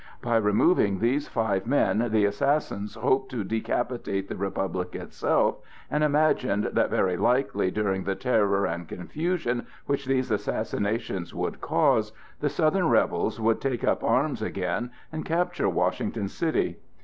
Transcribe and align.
By 0.23 0.37
removing 0.37 0.97
these 0.97 1.27
five 1.27 1.67
men 1.67 2.07
the 2.09 2.25
assassins 2.25 2.95
hoped 2.95 3.29
to 3.33 3.43
decapitate 3.43 4.29
the 4.29 4.35
republic 4.35 4.95
itself 4.95 5.57
and 5.91 6.03
imagined 6.03 6.69
that 6.73 6.89
very 6.89 7.15
likely 7.17 7.69
during 7.69 8.03
the 8.03 8.15
terror 8.15 8.65
and 8.65 8.87
confusion 8.87 9.67
which 9.85 10.07
these 10.07 10.31
assassinations 10.31 11.35
would 11.35 11.61
cause, 11.61 12.13
the 12.39 12.49
Southern 12.49 12.89
rebels 12.89 13.39
would 13.39 13.61
take 13.61 13.83
up 13.83 14.03
arms 14.03 14.41
again 14.41 14.89
and 15.11 15.23
capture 15.23 15.69
Washington 15.69 16.27
city. 16.29 16.79